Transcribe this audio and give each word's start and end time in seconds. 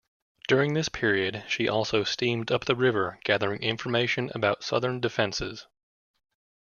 During 0.47 0.73
this 0.73 0.89
period, 0.89 1.43
she 1.47 1.69
also 1.69 2.03
steamed 2.03 2.51
up 2.51 2.65
the 2.65 2.75
river 2.75 3.19
gathering 3.23 3.61
information 3.61 4.31
about 4.33 4.63
Southern 4.63 4.99
defenses. 4.99 5.67